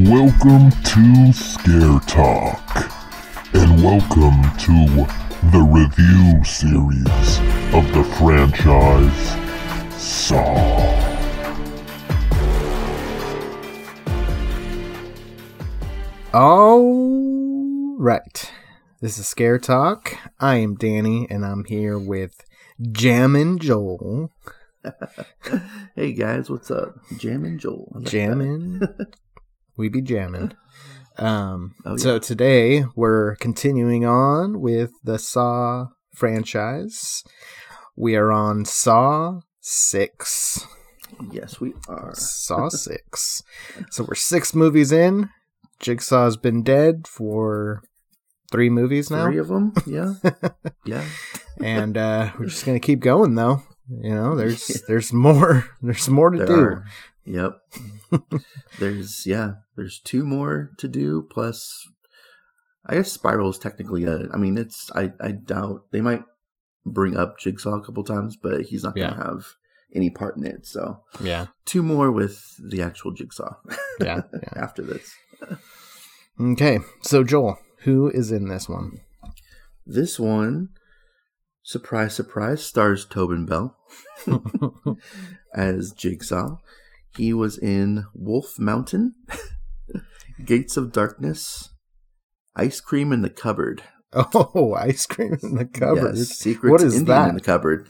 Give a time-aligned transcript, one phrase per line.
[0.00, 2.90] Welcome to Scare Talk,
[3.54, 5.06] and welcome to
[5.52, 7.38] the review series
[7.72, 9.36] of the franchise
[9.96, 10.34] Saw.
[16.32, 18.52] All right.
[19.00, 20.16] This is Scare Talk.
[20.40, 22.40] I am Danny, and I'm here with
[22.82, 24.32] Jammin' Joel.
[25.94, 26.96] hey guys, what's up?
[27.16, 27.92] Jammin' Joel.
[27.94, 28.10] I like that.
[28.10, 28.80] Jammin'.
[29.76, 30.52] we be jamming.
[31.16, 37.22] Um, Oh, So today we're continuing on with the Saw franchise.
[37.96, 40.66] We are on Saw 6.
[41.30, 42.10] yes, we are.
[42.16, 43.42] Saw 6.
[43.92, 45.30] So we're six movies in.
[45.78, 47.82] Jigsaw's been dead for
[48.50, 49.26] three movies now.
[49.26, 49.72] Three of them.
[49.86, 50.14] Yeah,
[50.84, 51.04] yeah.
[51.62, 53.62] and uh, we're just gonna keep going though.
[53.88, 56.54] You know, there's there's more there's more to There do.
[56.54, 56.84] are.
[57.26, 57.52] Yep.
[58.78, 59.52] there's yeah.
[59.76, 61.26] There's two more to do.
[61.30, 61.86] Plus,
[62.86, 64.28] I guess Spiral is technically a.
[64.32, 64.90] I mean, it's.
[64.94, 66.22] I I doubt they might
[66.86, 69.46] bring up Jigsaw a couple times, but he's not gonna have
[69.94, 70.66] any part in it.
[70.66, 73.54] So Yeah, two more with the actual Jigsaw
[74.00, 74.52] yeah, yeah.
[74.56, 75.14] after this.
[76.40, 79.00] Okay, so Joel, who is in this one?
[79.86, 80.70] This one,
[81.62, 83.76] surprise, surprise, stars Tobin Bell
[85.54, 86.56] as Jigsaw.
[87.16, 89.14] He was in Wolf Mountain,
[90.44, 91.70] Gates of Darkness,
[92.56, 93.82] Ice Cream in the Cupboard.
[94.12, 96.16] oh, ice cream in the cupboard.
[96.16, 97.28] Yes, Secrets what is Indian that?
[97.30, 97.88] in the Cupboard.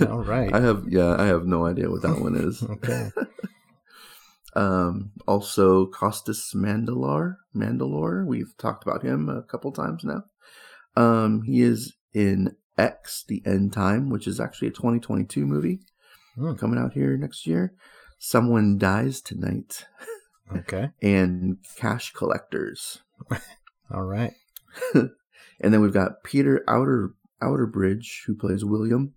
[0.08, 0.52] All right.
[0.54, 2.62] I have yeah, I have no idea what that one is.
[2.62, 3.10] Okay.
[4.56, 7.36] Um, also Costas Mandylor.
[7.54, 8.24] Mandylor.
[8.26, 10.24] We've talked about him a couple times now.
[10.96, 15.80] Um, he is in X: The End Time, which is actually a 2022 movie
[16.36, 16.54] Hmm.
[16.54, 17.72] coming out here next year.
[18.18, 19.86] Someone dies tonight,
[20.56, 20.90] Okay.
[21.02, 23.02] and Cash Collectors.
[23.90, 24.32] All right.
[25.60, 29.14] And then we've got Peter Outer Outerbridge, who plays William.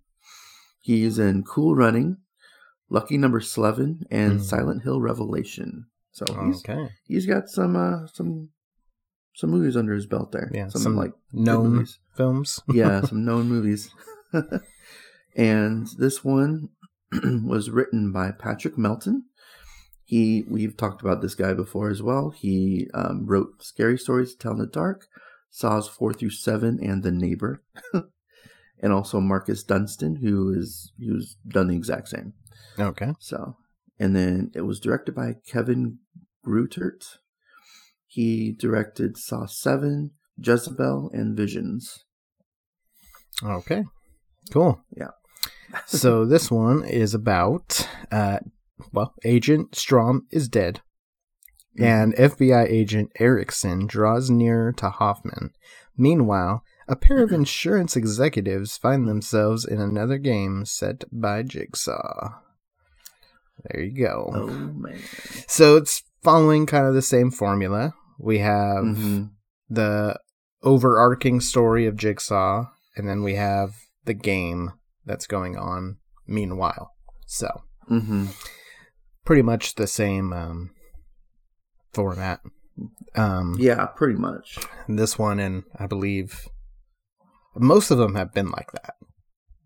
[0.80, 2.18] He's in Cool Running,
[2.88, 4.38] Lucky Number Eleven, and Hmm.
[4.38, 5.86] Silent Hill Revelation.
[6.12, 6.90] So he's Okay.
[7.04, 8.50] he's got some uh some
[9.34, 10.48] some movies under his belt there.
[10.54, 10.68] Yeah.
[10.68, 12.60] some, Some, like known films.
[12.68, 13.90] yeah, some known movies.
[15.36, 16.68] and this one
[17.44, 19.24] was written by Patrick Melton.
[20.04, 22.30] He we've talked about this guy before as well.
[22.30, 25.06] He um, wrote Scary Stories to Tell in the Dark,
[25.50, 27.62] Saws four through seven, and The Neighbor.
[28.80, 32.32] and also Marcus Dunstan, who is who's done the exact same.
[32.78, 33.12] Okay.
[33.18, 33.56] So,
[33.98, 35.98] and then it was directed by Kevin
[36.46, 37.18] Greutert.
[38.06, 42.04] He directed Saw 7, Jessabelle, and Visions.
[43.44, 43.84] Okay.
[44.50, 44.80] Cool.
[44.96, 45.10] Yeah.
[45.86, 48.38] So this one is about uh
[48.92, 50.80] well, Agent Strahm is dead.
[51.80, 55.50] And FBI agent Erickson draws nearer to Hoffman.
[55.96, 62.30] Meanwhile, a pair of insurance executives find themselves in another game set by Jigsaw.
[63.64, 64.32] There you go.
[64.34, 64.98] Oh, man.
[65.46, 67.94] So it's following kind of the same formula.
[68.18, 69.30] We have Mhm.
[69.70, 70.18] the
[70.62, 74.72] overarching story of Jigsaw, and then we have the game
[75.08, 75.96] that's going on
[76.26, 76.92] meanwhile.
[77.26, 77.48] So,
[77.90, 78.28] Mhm.
[79.24, 80.70] pretty much the same um,
[81.92, 82.40] format.
[83.16, 84.58] Um, Yeah, pretty much.
[84.88, 86.48] This one, and I believe
[87.56, 88.94] most of them have been like that,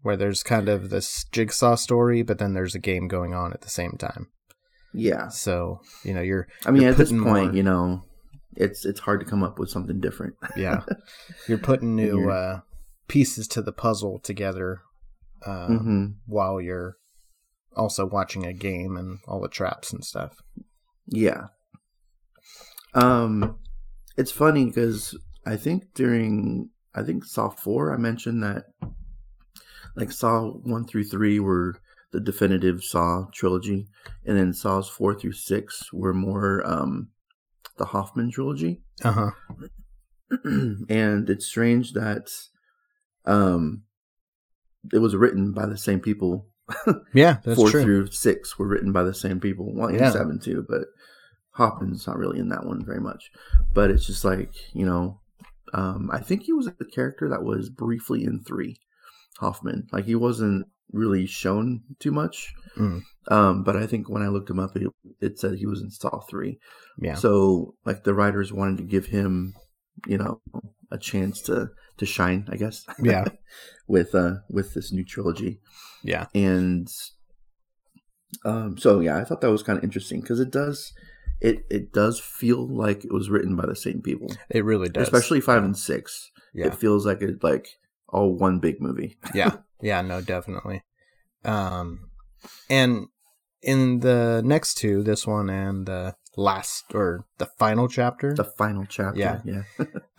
[0.01, 3.61] where there's kind of this Jigsaw story, but then there's a game going on at
[3.61, 4.29] the same time.
[4.95, 5.29] Yeah.
[5.29, 8.05] So, you know, you're I mean, You're at this point, more- you know,
[8.55, 10.35] it's it's hard to come up with something different.
[10.57, 10.83] yeah
[11.49, 12.61] you're putting new uh
[13.09, 14.83] pieces to the puzzle together
[15.45, 16.97] uh, hmm while you're
[17.77, 20.43] also watching a game and all the traps and stuff
[21.09, 21.47] Yeah.
[22.95, 23.59] Um,
[24.17, 25.17] it's funny because
[25.47, 28.67] I think during I think Saw four I mentioned that
[29.97, 31.77] like Saw one through three were
[32.13, 33.89] the definitive Saw trilogy,
[34.27, 37.09] and then Saws four through six were more um
[37.79, 38.83] the Hoffman trilogy.
[39.03, 39.31] uh-huh
[40.45, 42.31] and it's strange that
[43.25, 43.83] um
[44.93, 46.47] it was written by the same people.
[47.13, 49.73] yeah that's Four true through six were written by the same people.
[49.75, 50.11] Well, Yeah.
[50.11, 50.83] seven too, but
[51.51, 53.31] Hoppin's not really in that one very much.
[53.75, 55.21] But it's just like you know,
[55.75, 58.77] um, I think he was a character that was briefly in three.
[59.39, 62.53] Hoffman, like he wasn't really shown too much.
[62.77, 63.03] Mm.
[63.29, 64.87] Um, but I think when I looked him up, it,
[65.21, 66.59] it said he was in Saw three.
[66.99, 69.55] yeah So like the writers wanted to give him,
[70.07, 70.41] you know,
[70.91, 72.85] a chance to to shine, I guess.
[73.03, 73.25] Yeah.
[73.93, 75.61] with uh with this new trilogy.
[76.03, 76.89] yeah And
[78.45, 80.93] Um, so yeah, I thought that was kind of interesting because it does
[81.41, 85.03] it it does feel like it was written by the same people, It really does.
[85.09, 86.31] especially five and six.
[86.55, 86.67] yeah.
[86.69, 87.67] It feels like it like
[88.09, 89.19] all one big movie.
[89.35, 89.57] yeah
[89.91, 90.79] yeah no definitely
[91.45, 91.87] um
[92.71, 93.09] and
[93.73, 98.85] in the next two this one and the last or the final chapter The final
[98.97, 99.19] chapter.
[99.21, 99.41] Yeah.
[99.45, 99.65] yeah.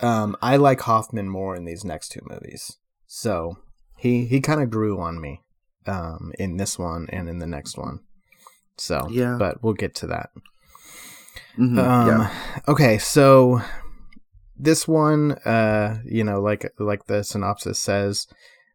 [0.00, 2.62] um i like hoffman more in these next two movies
[3.06, 3.56] so
[4.04, 5.40] he he kind of grew on me
[5.86, 7.98] um in this one and in the next one
[8.76, 9.36] so Yeah.
[9.38, 10.30] but we'll get to that
[11.58, 12.62] Mhm, um yeah.
[12.68, 13.60] okay so
[14.56, 18.26] this one uh you know like like the synopsis says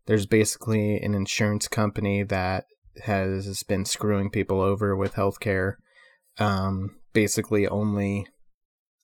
[0.07, 2.65] there's basically an insurance company that
[3.03, 5.75] has been screwing people over with healthcare
[6.39, 8.25] um basically only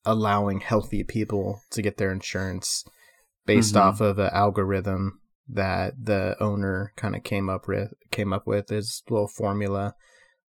[0.06, 2.84] allowing healthy people to get their insurance
[3.46, 3.82] based Mhm.
[3.82, 8.70] off of an algorithm that the owner kind of came up with came up with
[8.70, 9.94] his little formula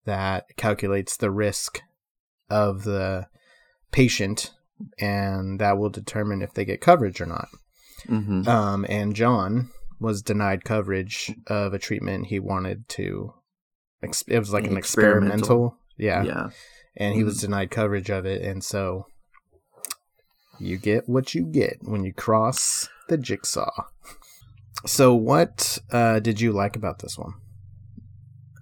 [0.05, 1.81] that calculates the risk
[2.49, 3.27] of the
[3.91, 4.51] patient
[4.99, 7.47] and that will determine if they get coverage or not.
[8.07, 8.47] Mhm.
[8.47, 9.69] Um, and John
[9.99, 13.33] was denied coverage of a treatment he wanted to.
[14.03, 15.77] ex- It was like an experimental, Experimental.
[15.97, 16.49] yeah, yeah.
[16.97, 19.07] and he was denied coverage of it, and so
[20.59, 23.71] you get what you get when you cross the jigsaw.
[24.85, 27.33] So, what uh, did you like about this one?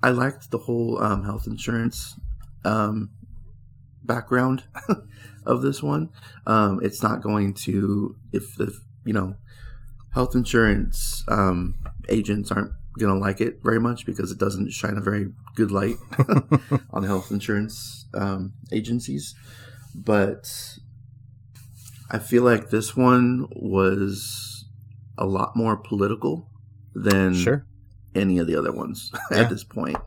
[0.01, 2.17] I liked the whole um, health insurance
[2.63, 3.09] um,
[4.03, 4.63] background
[5.45, 6.09] of this one.
[6.47, 8.73] Um, it's not going to if the
[9.03, 9.35] you know
[10.13, 11.75] health insurance um,
[12.07, 15.71] agents aren't going to like it very much because it doesn't shine a very good
[15.71, 15.97] light
[16.91, 19.35] on health insurance um, agencies.
[19.93, 20.49] But
[22.09, 24.52] I feel like this one was
[25.17, 26.49] a lot more political
[26.95, 27.65] than Sure.
[28.15, 29.39] any of the other ones Yeah.
[29.41, 29.97] at this point.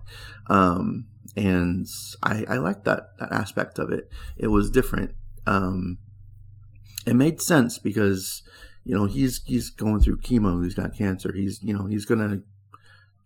[0.48, 1.06] Um,
[1.36, 1.86] and
[2.22, 4.10] I, I like that, that aspect of it.
[4.36, 5.12] It was different.
[5.46, 5.98] Um,
[7.06, 8.42] it made sense because,
[8.84, 10.62] you know, he's, he's going through chemo.
[10.64, 11.32] He's got cancer.
[11.34, 12.42] He's, you know, he's going to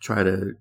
[0.01, 0.55] try to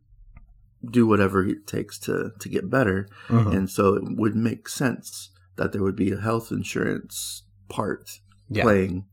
[0.90, 3.08] do whatever it takes to, to get better.
[3.28, 3.56] Mhm.
[3.56, 8.20] And so it would make sense that there would be a health insurance part
[8.50, 8.64] Yeah.
[8.64, 9.06] playing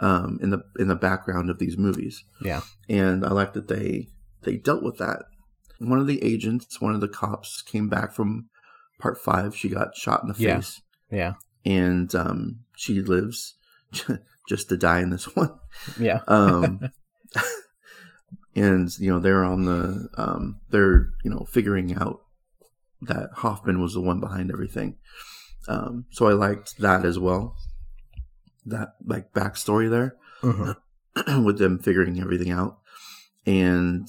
[0.00, 2.62] um, in the in the background of these movies Yeah.
[2.88, 4.08] and I like that they
[4.42, 5.22] they dealt with that.
[5.78, 8.48] One of the agents, one of the cops, came back from
[8.98, 9.54] part five.
[9.56, 10.56] She got shot in the Yeah.
[10.56, 10.80] face,
[11.10, 11.34] Yeah.
[11.64, 13.54] and um, she lives
[14.48, 15.52] just to die in this one.
[15.98, 16.20] Yeah.
[16.28, 16.80] Um,
[18.56, 22.20] and you know they're on the um, they're you know figuring out
[23.02, 24.96] that Hoffman was the one behind everything.
[25.68, 27.56] Um, so I liked that as well.
[28.66, 30.76] That like backstory there Mhm.
[31.44, 32.78] with them figuring everything out.
[33.46, 34.08] And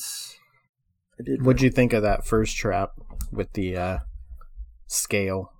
[1.19, 1.45] I did.
[1.45, 2.91] What'd you think of that first trap
[3.31, 3.97] with the uh,
[4.87, 5.53] scale?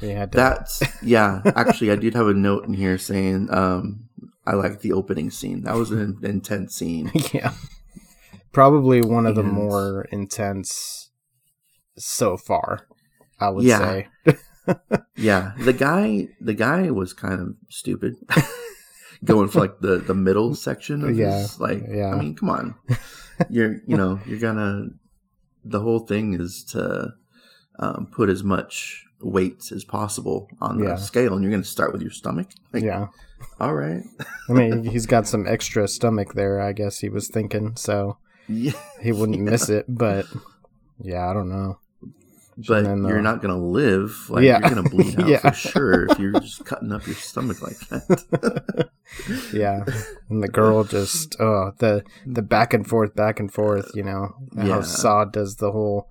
[0.00, 1.42] To, That's yeah.
[1.56, 4.08] Actually, I did have a note in here saying um,
[4.46, 5.62] I like the opening scene.
[5.64, 7.10] That was an intense scene.
[7.32, 7.52] yeah,
[8.52, 11.10] probably one of the more intense
[11.96, 12.86] so far.
[13.40, 13.78] I would Yeah.
[13.78, 14.08] say.
[15.16, 18.16] Yeah, the guy, the guy was kind of stupid.
[19.24, 21.84] Going for like the the middle section of Yeah, his like.
[21.88, 22.08] yeah.
[22.12, 22.74] I mean, come on.
[23.48, 24.86] You're you know you're gonna.
[25.64, 27.12] The whole thing is to
[27.78, 30.96] um, put as much weight as possible on the Yeah.
[30.96, 32.48] scale, and you're gonna start with your stomach.
[32.72, 33.06] Like, yeah,
[33.60, 34.02] All right.
[34.48, 36.60] I mean he's got some extra stomach there.
[36.60, 38.72] I guess he was thinking so Yeah.
[39.00, 39.86] he wouldn't miss it.
[39.88, 40.26] But
[41.00, 41.78] yeah, I don't know.
[42.56, 44.28] But then, you're uh, not gonna live.
[44.30, 44.60] Like Yeah.
[44.60, 45.38] you're gonna bleed out Yeah.
[45.38, 48.88] for sure if you're just cutting up your stomach like that.
[49.52, 49.84] Yeah,
[50.30, 53.90] and the girl just oh the the back and forth, back and forth.
[53.94, 54.80] You know how Yeah.
[54.82, 56.10] Saw does the whole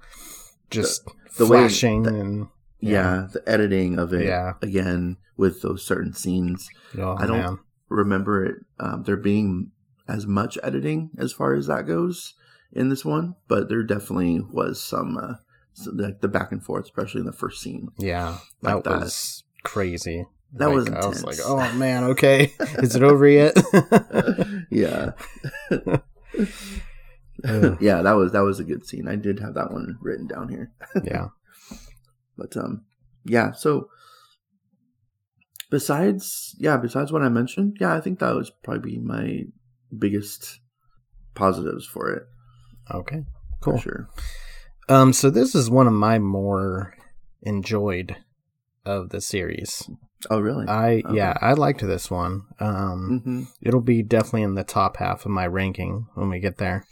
[0.69, 1.03] just
[1.37, 2.47] the way flashing that- and
[2.79, 3.27] yeah.
[3.33, 4.53] the editing of it Yeah.
[4.61, 6.67] again with those certain scenes.
[6.97, 7.57] oh I don't man.
[7.89, 9.71] remember it um, there being
[10.07, 12.35] as much editing as far as that goes
[12.73, 15.33] in this one, but there definitely was some uh,
[15.73, 17.89] so like the back and forth, especially in the first scene.
[17.97, 18.99] Yeah, like that, that.
[19.01, 20.25] was crazy.
[20.53, 23.55] That Like, was I was like, oh man, okay, is it over yet?
[24.69, 25.11] yeah,
[27.79, 29.07] yeah, that was that was a good scene.
[29.07, 30.71] I did have that one written down here.
[31.03, 31.27] yeah,
[32.37, 32.83] But um,
[33.25, 33.51] yeah.
[33.53, 33.89] So
[35.69, 39.43] besides, yeah, besides what I mentioned, yeah, I think that was probably my
[39.97, 40.59] biggest
[41.33, 42.23] positives for it.
[42.93, 43.23] okay,
[43.63, 43.79] For cool.
[43.79, 44.09] sure.
[44.89, 46.93] Um, so this is one of my more
[47.41, 48.15] enjoyed
[48.85, 49.89] of the series.
[50.29, 50.67] Oh, really?
[50.67, 51.15] I Okay.
[51.15, 52.43] yeah, I liked this one.
[52.59, 56.57] Um, hmm it'll be definitely in the top half of my ranking when we get
[56.57, 56.85] there.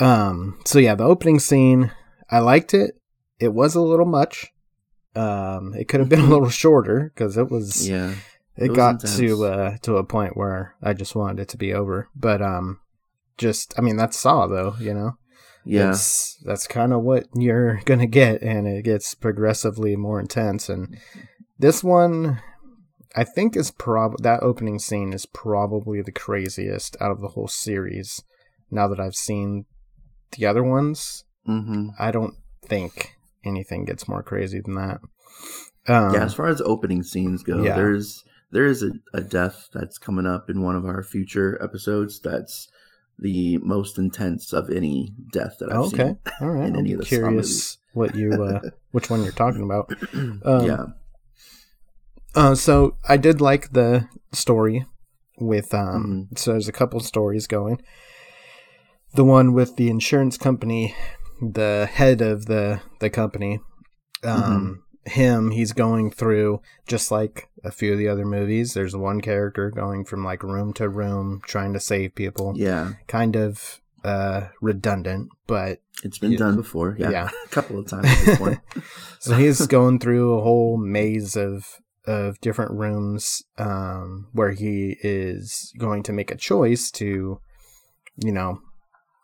[0.00, 1.90] Um, so yeah, the opening scene,
[2.30, 3.00] I liked it.
[3.38, 4.52] It was a little much.
[5.16, 7.88] Um, it could have been a little shorter because it was.
[7.88, 8.14] Yeah.
[8.56, 9.16] It, It got intense.
[9.16, 12.08] to uh to a point where I just wanted it to be over.
[12.14, 12.78] But um,
[13.38, 15.16] just I mean that's Saw though, you know.
[15.64, 15.90] Yeah.
[15.90, 20.68] It's, that's kind of what you're gonna get, and it gets progressively more intense.
[20.68, 20.98] And
[21.58, 22.40] this one,
[23.16, 27.48] I think, is prob that opening scene is probably the craziest out of the whole
[27.48, 28.22] series.
[28.70, 29.66] Now that I've seen
[30.36, 35.00] the other ones, hmm I don't think anything gets more crazy than that.
[35.86, 36.24] Um, yeah.
[36.24, 37.76] As far as opening scenes go, yeah.
[37.76, 42.20] there's there is a, a death that's coming up in one of our future episodes.
[42.20, 42.68] That's
[43.18, 46.18] the most intense of any death that I've Oh, okay, seen.
[46.40, 46.66] all right.
[46.68, 48.60] in I'm of the curious what you uh,
[48.92, 49.90] which one you're talking about.
[50.14, 50.86] Um, yeah.
[52.34, 54.86] Uh, so I did like the story
[55.38, 56.26] with um.
[56.28, 56.36] Mm-hmm.
[56.36, 57.80] So there's a couple stories going.
[59.14, 60.94] The one with the insurance company,
[61.40, 63.60] the head of the the company,
[64.24, 64.72] um, Mm-hmm.
[65.06, 65.50] Him.
[65.50, 68.74] He's going through just like a few of the other movies.
[68.74, 72.52] There's one character going from like room to room trying to save people.
[72.56, 72.92] Yeah.
[73.08, 76.96] Kind of uh redundant, but It's been done before.
[76.98, 77.10] Yeah.
[77.10, 77.30] Yeah.
[77.44, 78.60] a couple of times at this point.
[79.18, 81.66] so he's going through a whole maze of
[82.06, 87.40] of different rooms um, where he is going to make a choice to,
[88.18, 88.60] you know,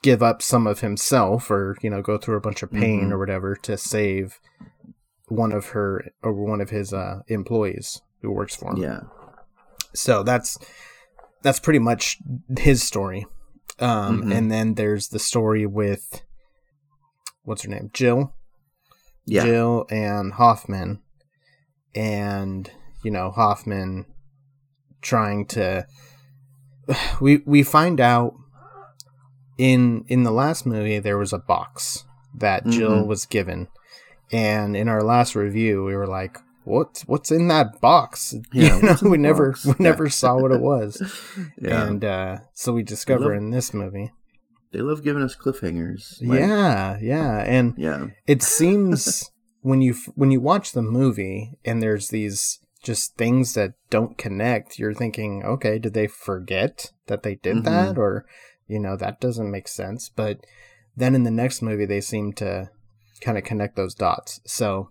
[0.02, 3.12] give up some of himself or you know go through a bunch of pain Mhm.
[3.12, 4.40] or whatever to save
[5.30, 8.76] one of her or one of his uh, employees who works for him.
[8.82, 9.00] Yeah.
[9.94, 10.58] So that's
[11.42, 12.18] that's pretty much
[12.58, 13.24] his story.
[13.78, 14.34] Um, Mhm.
[14.36, 16.20] And then there's the story with
[17.44, 18.34] what's her name, Jill.
[19.24, 19.44] Yeah.
[19.44, 21.00] Jill and Hoffman,
[21.94, 22.70] and
[23.04, 24.06] you know Hoffman
[25.00, 25.86] trying to.
[27.20, 28.34] We we find out
[29.58, 33.06] in in the last movie there was a box that Jill Mhm.
[33.06, 33.68] was given,
[34.32, 38.82] and in our last review we were like, "What's what's in that box?" Yeah, you
[38.82, 39.64] know, we never box?
[39.64, 39.76] we Yeah.
[39.90, 41.00] never saw what it was,
[41.60, 41.86] Yeah.
[41.86, 44.12] and uh, so we discover love- in this movie.
[44.72, 46.20] they love giving us cliffhangers.
[46.22, 48.06] Like, yeah, yeah, and Yeah.
[48.26, 49.30] it seems
[49.62, 54.78] when you when you watch the movie and there's these just things that don't connect
[54.78, 57.64] you're thinking okay did they forget that they did Mhm.
[57.64, 58.24] that or
[58.66, 60.38] you know that doesn't make sense but
[60.96, 62.70] then in the next movie they seem to
[63.20, 64.90] kind of connect those dots so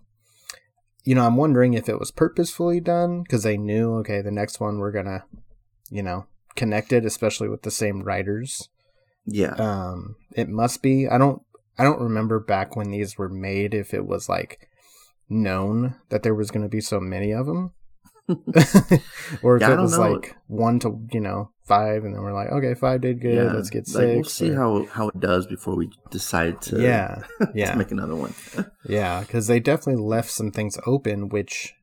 [1.04, 4.60] you know i'm wondering if it was purposefully done because they knew okay the next
[4.60, 5.24] one we're gonna
[5.90, 8.68] you know connect it especially with the same writers
[9.26, 9.54] Yeah.
[9.54, 11.42] um it must be i don't
[11.78, 14.68] i don't remember back when these were made if it was like
[15.28, 17.72] known that there was going to be so many of them
[19.42, 20.12] or if Yeah, it was know.
[20.12, 23.52] like one to you know five and then we're like okay five did good yeah.
[23.56, 26.82] let's get like, six We'll see or- how how it does before we decide to
[26.82, 28.34] yeah to yeah make another one.
[28.98, 31.74] yeah because they definitely left some things open which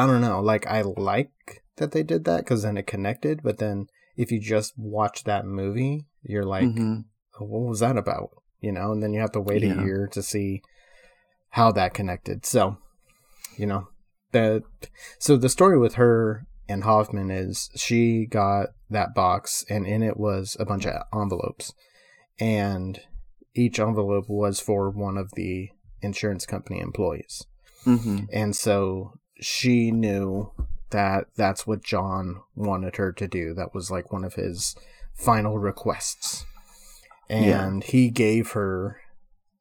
[0.00, 1.30] i don't know like i like
[1.76, 5.44] that they did that because then it connected but then if you just watch that
[5.44, 7.04] movie you're like Mhm.
[7.38, 8.30] what was that about?
[8.60, 9.80] You know, and then you have to wait Yeah.
[9.80, 10.62] a year to see
[11.58, 12.46] how that connected.
[12.46, 12.76] So,
[13.58, 13.88] you know,
[14.30, 14.62] the
[15.18, 20.16] so the story with her and Hoffman is she got that box and in it
[20.16, 21.72] was a bunch of envelopes.
[22.38, 23.00] And
[23.54, 27.46] each envelope was for one of the insurance company employees.
[27.84, 28.28] Mhm.
[28.32, 30.52] And so she knew
[30.90, 33.54] that that's what John wanted her to do.
[33.54, 34.76] That was like one of his
[35.14, 36.44] final requests.
[37.28, 37.66] Yeah.
[37.66, 39.00] And he gave her,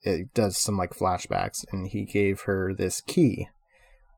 [0.01, 3.47] it does some like flashbacks, and he gave her this key,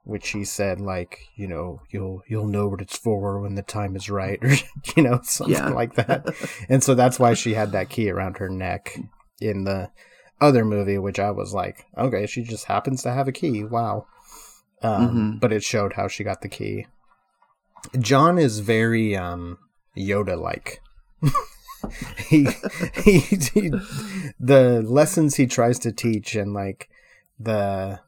[0.06, 3.96] which he said like, you know, you'll you'll know what it's for when the time
[3.96, 4.54] is right, or
[4.96, 5.70] you know, something Yeah.
[5.70, 6.28] like that.
[6.70, 8.98] And so that's why she had that key around her neck
[9.40, 9.90] in the
[10.42, 13.64] other movie, which I was like, okay, she just happens to have a key.
[13.64, 14.08] Wow.
[14.82, 15.40] Um, Mhm.
[15.40, 16.88] But it showed how she got the key.
[18.00, 19.58] John is very um,
[19.98, 20.82] Yoda like.
[22.18, 22.48] he,
[23.04, 23.70] he, he,
[24.40, 26.90] the lessons he tries to teach and like
[27.40, 28.00] the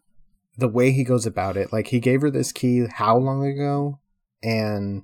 [0.57, 1.71] the way he goes about it.
[1.74, 4.00] Like he gave her this key how long ago,
[4.43, 5.03] and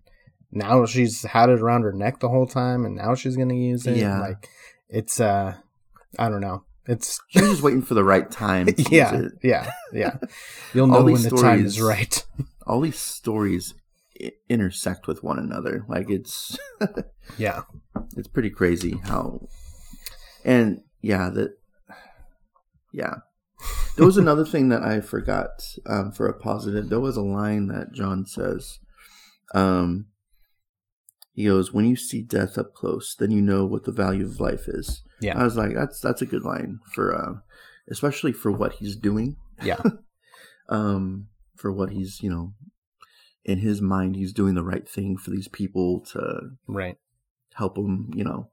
[0.51, 3.85] now she's had it around her neck the whole time, and now she's gonna use
[3.87, 3.97] it.
[3.97, 4.19] Yeah.
[4.19, 4.49] Like
[4.89, 5.55] it's uh,
[6.19, 6.63] I don't know.
[6.85, 8.65] It's She was just waiting for the right time.
[8.67, 9.31] to use yeah, it.
[9.43, 10.17] yeah, yeah.
[10.73, 12.25] You'll know when these the time is right.
[12.67, 13.73] All these stories
[14.21, 15.85] i- intersect with one another.
[15.87, 16.57] Like it's
[17.37, 17.61] Yeah.
[18.17, 19.47] it's pretty crazy how
[20.43, 21.51] and yeah that
[22.93, 23.15] yeah
[23.95, 25.49] there was another thing that i forgot
[25.85, 28.79] um, for a positive there was a line that john says
[29.53, 30.05] um
[31.33, 34.39] he goes when you see death up close then you know what the value of
[34.39, 35.39] life is Yeah.
[35.39, 37.39] i was like that's that's a good line for uh
[37.91, 39.35] especially for what he's doing.
[39.63, 39.81] Yeah.
[40.69, 42.53] um, for what he's, you know,
[43.43, 46.97] in his mind, he's doing the right thing for these people to right.
[47.55, 48.49] help them, you know,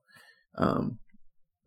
[0.56, 0.98] um,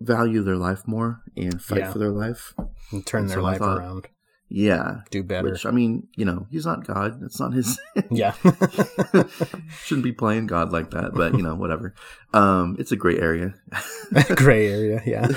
[0.02, 1.92] value their life more and fight Yeah.
[1.92, 2.54] for their life.
[2.92, 4.08] And turn And their so life thought- around.
[4.54, 5.04] Yeah.
[5.12, 5.50] Do better.
[5.52, 7.24] Which, I mean, you know, he's not God.
[7.24, 7.80] It's not his.
[8.12, 8.34] yeah.
[9.86, 11.94] Shouldn't be playing God like that, but, you know, whatever.
[12.34, 13.54] Um, it's a gray area.
[14.36, 15.02] Gray area.
[15.06, 15.28] Yeah.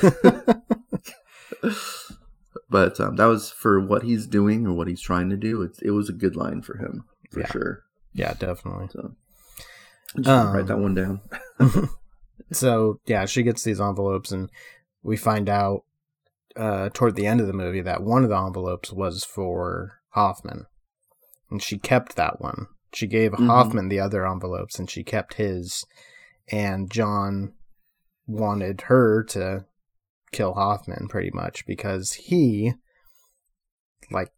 [2.71, 5.63] but um, that was for what he's doing or what he's trying to do.
[5.63, 7.51] It, it was a good line for him, for Yeah.
[7.53, 7.83] sure.
[8.15, 8.89] yeah, definitely.
[8.93, 9.15] So
[10.17, 11.21] just Um, write that one down.
[12.55, 14.51] So yeah, she gets these envelopes, and
[15.03, 15.85] we find out
[16.57, 20.67] uh, toward the end of the movie that one of the envelopes was for Hoffman,
[21.51, 22.67] and she kept that one.
[22.95, 23.47] She gave Mhm.
[23.49, 25.85] Hoffman the other envelopes, and she kept his.
[26.53, 27.55] And John
[28.27, 29.65] wanted her to
[30.33, 32.75] kill Hoffman pretty much because he
[34.11, 34.31] like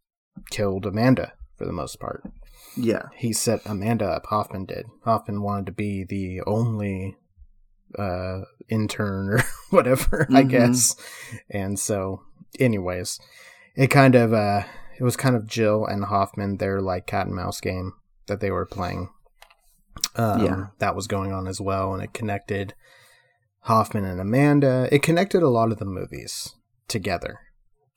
[0.51, 2.23] killed Amanda for the most part
[2.77, 3.09] Yeah.
[3.17, 4.27] he set Amanda up.
[4.27, 4.87] Hoffman did.
[5.05, 7.17] Hoffman wanted to be the only
[7.99, 10.49] uh, intern or whatever, I Mhm.
[10.51, 10.97] guess.
[11.51, 12.23] And so,
[12.59, 13.19] anyways,
[13.77, 14.63] it kind of uh,
[14.99, 17.93] it was kind of Jill and Hoffman their like cat and mouse game
[18.27, 19.11] that they were playing.
[20.15, 20.67] Um, Yeah.
[20.79, 22.75] that was going on as well, and it connected
[23.61, 24.89] Hoffman and Amanda.
[24.93, 26.55] It connected a lot of the movies
[26.89, 27.41] together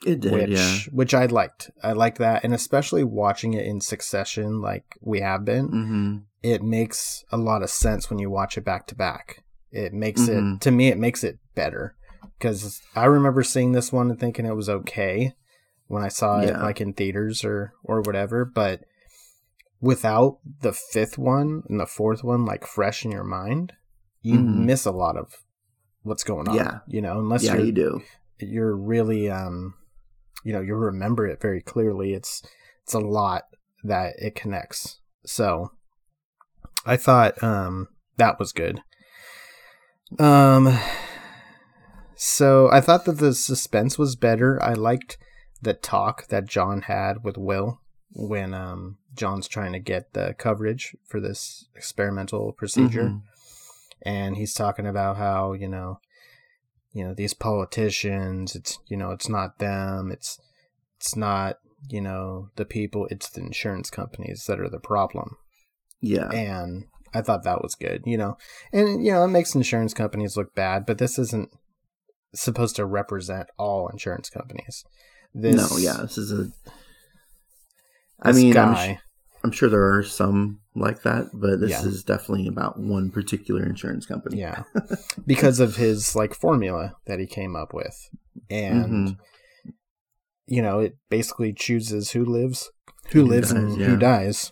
[0.05, 0.77] It did, which yeah.
[0.91, 1.69] which I liked.
[1.83, 6.63] I liked that, and especially watching it in succession, like we have been, hmm it
[6.63, 9.43] makes a lot of sense when you watch it back to back.
[9.71, 10.55] It makes Mhm.
[10.55, 11.95] it to me, it makes it better
[12.37, 15.33] because I remember seeing this one and thinking it was okay
[15.87, 18.81] when I saw it like in theaters or or whatever, but
[19.81, 23.73] without the fifth one and the fourth one like fresh in your mind,
[24.21, 24.65] you Mhm.
[24.65, 25.33] miss a lot of
[26.01, 26.55] what's going on.
[26.55, 26.79] Yeah.
[26.87, 28.01] you know, unless Yeah, you do.
[28.39, 29.73] you're really um
[30.45, 32.41] you know you remember it very clearly it's
[32.83, 33.43] it's a lot
[33.83, 35.71] that it connects so
[36.85, 38.81] i thought um that was good
[40.17, 40.77] um
[42.15, 44.61] so i thought that the suspense was better.
[44.61, 45.17] I liked
[45.61, 47.79] the talk that john had with will
[48.11, 53.03] when um john's trying to get the coverage for this experimental procedure.
[53.09, 53.21] Mhm.
[54.01, 55.99] and he's talking about how you know
[56.93, 60.11] you know these politicians it's you know it's not them.
[60.11, 60.39] It's
[60.97, 63.07] it's not you know the people.
[63.11, 65.37] It's the insurance companies that are the problem.
[66.01, 66.29] Yeah.
[66.31, 68.37] and i thought that was good you know
[68.73, 71.49] and you know it makes insurance companies look bad but this isn't
[72.35, 74.83] supposed to represent all insurance companies
[75.33, 75.97] this no, yeah.
[76.01, 76.47] This is a.
[78.21, 78.99] I mean, I'm, sh-
[79.43, 81.85] I'm sure there are some like that, but this Yeah.
[81.85, 84.39] is definitely about one particular insurance company.
[84.39, 84.63] Yeah.
[85.27, 87.95] because of his like formula that he came up with.
[88.49, 89.17] And Mhm.
[90.47, 92.71] you know, it basically chooses who lives,
[93.11, 93.85] who, Who lives dies, and yeah.
[93.87, 94.51] who dies.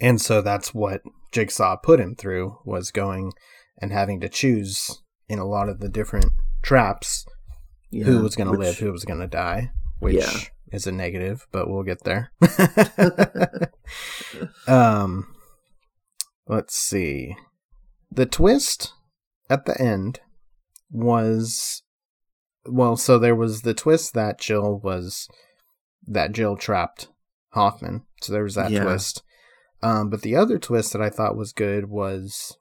[0.00, 3.32] And so that's what Jigsaw put him through was going
[3.80, 7.24] and having to choose in a lot of the different traps
[7.90, 9.70] Yeah, who was going to live, who was going to die,
[10.00, 10.40] which Yeah.
[10.72, 12.32] is a negative, but we'll get there.
[14.66, 15.34] um,
[16.46, 17.36] let's see.
[18.10, 18.92] The twist
[19.50, 20.20] at the end
[20.90, 21.82] was
[22.66, 25.28] well, so there was the twist that Jill was
[26.06, 27.08] that Jill trapped
[27.50, 28.02] Hoffman.
[28.22, 28.82] So there was that Yeah.
[28.84, 29.22] twist.
[29.82, 32.56] Um, but the other twist that I thought was good was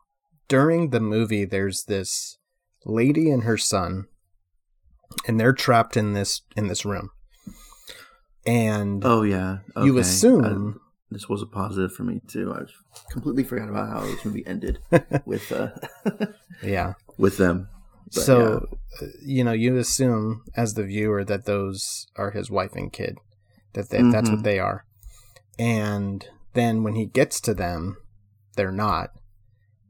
[0.48, 2.38] during the movie there's this
[2.86, 4.06] lady and her son
[5.28, 7.10] and they're trapped in this in this room.
[8.46, 9.60] And Oh yeah.
[9.78, 12.54] you assume this was a positive for me too.
[12.54, 12.62] I
[13.12, 14.80] completely forgot about how this movie ended
[15.26, 15.70] with uh,
[16.64, 16.94] yeah.
[17.18, 17.70] with them.
[18.14, 18.68] But, so
[19.02, 23.18] uh, you know, you assume as the viewer that those are his wife and kid.
[23.74, 24.44] That they, that's what Mhm.
[24.44, 24.86] they are.
[25.60, 27.98] And then when he gets to them,
[28.56, 29.10] they're not.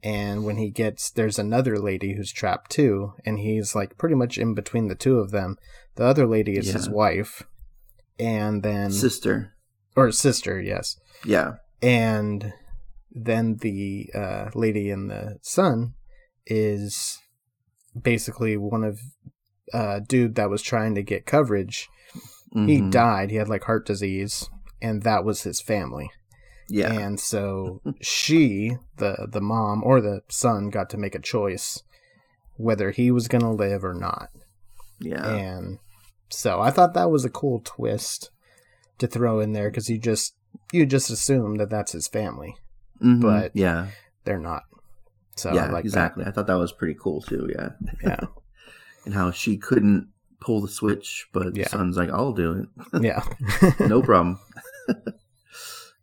[0.04, 4.38] And when he gets there's another lady who's trapped too, and he's like pretty much
[4.38, 5.58] in between the two of them.
[5.96, 7.43] The other lady is his wife.
[8.20, 9.54] And then sister.
[9.96, 10.98] or sister, yes.
[11.26, 11.56] Yeah.
[11.82, 12.54] and
[13.12, 15.93] then the uh, lady and the son
[16.46, 17.17] is
[18.00, 19.00] basically one of
[19.74, 21.88] uh dude that was trying to get coverage
[22.54, 22.91] he Mhm.
[22.91, 24.48] died he had like heart disease
[24.82, 26.10] and that was his family
[26.69, 26.91] Yeah.
[26.91, 31.84] and so she the the mom or the son got to make a choice
[32.58, 34.30] whether he was going to live or not
[34.99, 35.27] yeah.
[35.34, 35.80] and
[36.30, 38.32] so I thought that was a cool twist
[38.97, 40.36] to throw in there because you just
[40.73, 42.56] you just assume that that's his family.
[43.01, 43.21] Mhm.
[43.21, 43.88] but- yeah.
[44.25, 44.63] They're not.
[45.38, 45.71] So I yeah.
[45.71, 46.25] like exactly.
[46.25, 47.49] I thought that was pretty cool too.
[47.56, 47.69] Yeah.
[48.03, 48.19] Yeah.
[49.06, 50.10] and how she couldn't
[50.41, 51.67] pull the switch, but Yeah.
[51.69, 53.01] son's like, I'll do it.
[53.01, 53.23] yeah.
[53.80, 54.39] no problem.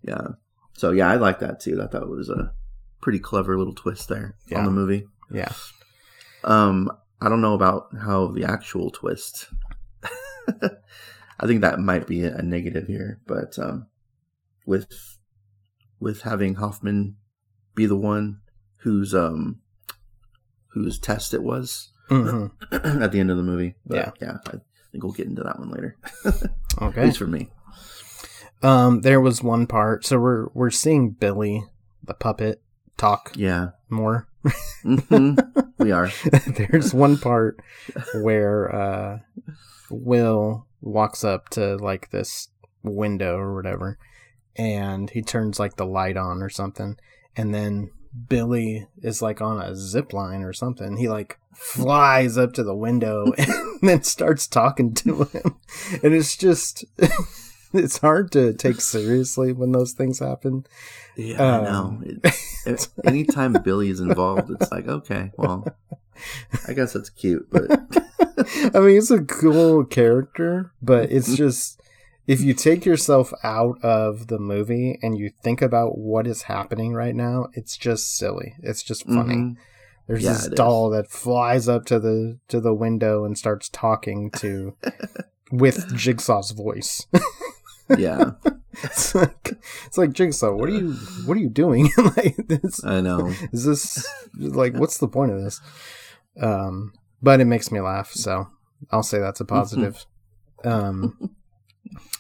[0.03, 0.29] yeah.
[0.75, 1.81] So yeah, I like that too.
[1.83, 2.53] I thought it was a
[3.01, 4.59] pretty clever little twist there Yeah.
[4.59, 5.07] on the movie.
[5.31, 5.53] yeah.
[6.43, 9.49] Um, I don't know about how the actual twist.
[11.41, 13.87] I think that might be a negative here, but um,
[14.67, 15.19] with
[16.01, 17.17] with having Hoffman
[17.75, 18.41] be the one
[18.79, 19.61] whose um
[20.69, 23.75] whose test it was hmm at the end of the movie.
[23.87, 24.11] But, Yeah.
[24.21, 24.37] yeah.
[24.47, 24.51] I
[24.93, 25.97] think we'll get into that one later.
[26.83, 27.49] okay, At least for me.
[28.63, 30.05] Um, there was one part.
[30.05, 31.65] So we're we're seeing Billy,
[32.03, 32.63] the puppet,
[32.97, 34.29] talk Yeah, more.
[34.83, 35.35] hmm
[35.79, 36.11] we are.
[36.47, 37.61] There's one part
[38.15, 39.19] where uh,
[39.91, 42.49] Will walks up to like this
[42.83, 43.99] window or whatever,
[44.57, 46.97] and he turns like the light on or something,
[47.37, 47.91] and then
[48.29, 50.97] Billy is like on a zip line or something.
[50.97, 55.57] He like flies up to the window and then starts talking to him,
[56.03, 56.85] and it's just.
[57.75, 60.65] It's hard to take seriously when those things happen.
[61.17, 61.71] Yeah, I know.
[61.71, 62.35] Um, It,
[62.67, 65.67] it- anytime Billy is involved, it's like, okay, well,
[66.69, 67.71] I guess that's cute, but
[68.75, 71.81] I mean, it's a cool character, but it's just
[72.27, 76.95] if you take yourself out of the movie and you think about what is happening
[76.95, 78.55] right now, it's just silly.
[78.63, 79.35] It's just funny.
[79.35, 79.57] Mhm.
[80.07, 80.57] There's Yeah, this it is.
[80.57, 84.75] doll that flies up to the to the window and starts talking to
[85.53, 87.07] with Jigsaw's voice.
[87.99, 88.33] yeah,
[88.83, 89.53] it's like
[89.87, 90.55] it's like Jigsaw.
[90.55, 90.93] What are you
[91.27, 91.91] What are you doing?
[92.17, 93.33] like this, I know.
[93.53, 94.07] is this
[94.39, 95.61] like what's the point of this?
[96.41, 96.93] Um,
[97.23, 98.49] but it makes me laugh, so
[98.91, 100.05] I'll say that's a positive.
[100.65, 101.31] um,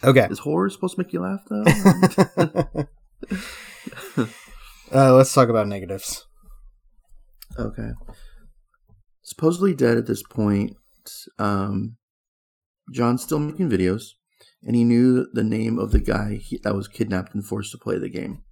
[0.03, 0.27] okay.
[0.31, 1.64] Is horror supposed to make you laugh though?
[4.92, 6.27] uh, let's talk about negatives.
[7.59, 7.90] okay.
[9.22, 10.77] Supposedly dead at this point,
[11.38, 11.96] um,
[12.92, 14.11] John's still making videos,
[14.64, 17.79] and he knew the name of the guy he, that was kidnapped and forced to
[17.79, 18.42] play the game.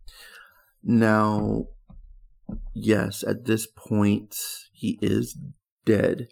[0.82, 1.66] Now,
[2.74, 4.36] yes, at this point,
[4.72, 5.38] he is
[5.84, 6.28] dead.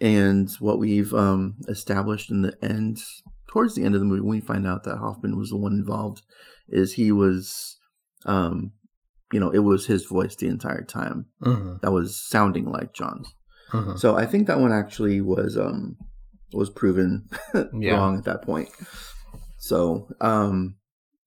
[0.00, 2.98] And what we've um, established in the end,
[3.48, 5.72] towards the end of the movie, when we find out that Hoffman was the one
[5.72, 6.22] involved,
[6.68, 7.78] is he was,
[8.26, 8.72] um,
[9.32, 11.76] you know, it was his voice the entire time Mm-hmm.
[11.82, 13.32] that was sounding like John's.
[13.70, 13.96] Mm-hmm.
[13.96, 15.96] So I think that one actually was um
[16.54, 17.28] was proven
[17.72, 17.92] Yeah.
[17.94, 18.68] wrong at that point.
[19.58, 20.76] So um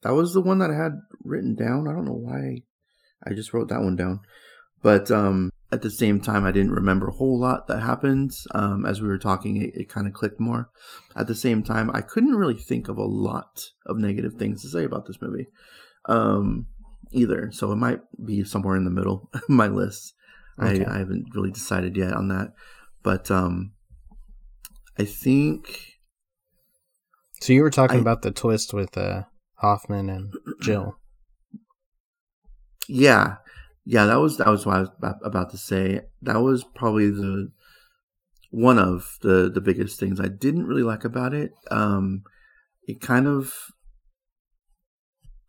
[0.01, 1.87] that was the one that I had written down.
[1.87, 2.61] I don't know why
[3.25, 4.19] I just wrote that one down.
[4.81, 8.31] But um at the same time I didn't remember a whole lot that happened.
[8.53, 10.69] Um as we were talking it, it kind of clicked more.
[11.15, 14.69] At the same time I couldn't really think of a lot of negative things to
[14.69, 15.47] say about this movie.
[16.05, 16.67] Um
[17.11, 17.49] either.
[17.51, 20.13] So it might be somewhere in the middle of my list.
[20.61, 20.85] Okay.
[20.85, 22.53] I, I haven't really decided yet on that.
[23.01, 23.71] But um
[24.97, 25.93] I think
[27.41, 29.23] So you were talking I- about the twist with uh,
[29.55, 30.97] Hoffman and Jill.
[32.87, 33.37] yeah.
[33.87, 34.89] Yeah, that was that was what I was
[35.23, 36.01] about- to say.
[36.23, 37.51] That was probably the
[38.49, 41.51] one of the the biggest things I didn't really like about it.
[41.69, 42.23] Um
[42.87, 43.53] it kind of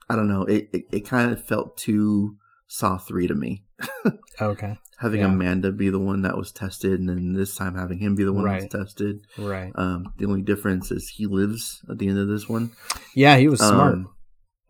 [0.09, 2.37] I don't know, it it, it kind of felt too
[2.68, 3.64] Saw 3 to me.
[4.40, 4.76] Okay.
[4.98, 5.26] Having Yeah.
[5.29, 8.33] Amanda be the one that was tested and then this time having him be the
[8.35, 8.62] one that Right.
[8.64, 9.20] was tested.
[9.38, 9.72] Right.
[9.74, 12.72] Um the only difference is he lives at the end of this one.
[13.14, 14.09] Yeah, he was smart Um,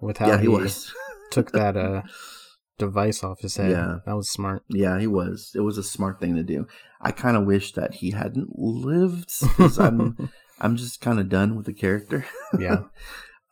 [0.00, 0.92] with how yeah, he, he was.
[1.32, 2.02] took that uh,
[2.78, 3.70] device off his head.
[3.72, 3.96] Yeah.
[4.06, 4.62] That was smart.
[4.68, 5.50] Yeah, he was.
[5.54, 6.66] It was a smart thing to do.
[7.00, 10.30] I kind of wish that he hadn't lived because I'm
[10.60, 12.24] I'm just kind of done with the character.
[12.58, 12.84] Yeah.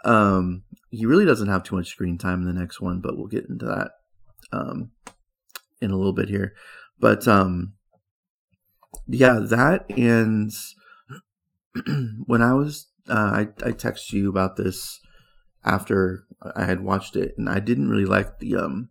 [0.04, 3.26] um, he really doesn't have too much screen time in the next one, but we'll
[3.26, 3.90] get into that
[4.54, 4.90] um
[5.80, 6.54] in a little bit here.
[6.98, 7.74] But um,
[9.06, 10.52] yeah, that and
[12.26, 15.00] when I was uh, I I texted you about this
[15.64, 18.88] after I had watched it, and I didn't really like the um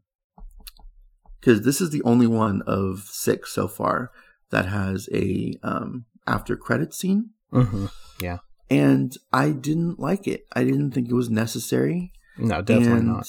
[1.40, 4.12] because this is the only one of six so far
[4.50, 7.88] that has a um after credit scene hmm
[8.20, 10.46] Yeah, and I didn't like it.
[10.54, 12.12] I didn't think it was necessary.
[12.38, 13.28] No, definitely and not.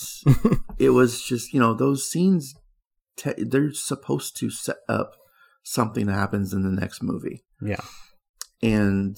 [0.78, 2.54] it was just you know those scenes.
[3.16, 5.12] Te- they're supposed to set up
[5.62, 7.44] something that happens in the next movie.
[7.62, 7.80] Yeah.
[8.62, 9.16] And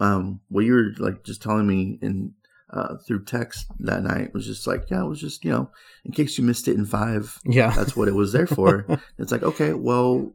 [0.00, 2.32] um, what you were like just telling me in
[2.72, 5.70] uh, through text that night was just like, yeah, it was just you know
[6.04, 7.70] in case you missed it in five, Yeah.
[7.70, 8.86] that's what it was there for.
[9.18, 10.34] it's like okay, well,